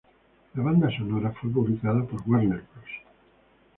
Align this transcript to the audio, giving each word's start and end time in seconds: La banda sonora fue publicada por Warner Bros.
La 0.55 0.63
banda 0.63 0.89
sonora 0.89 1.29
fue 1.29 1.51
publicada 1.51 2.03
por 2.03 2.23
Warner 2.25 2.63
Bros. 2.73 2.89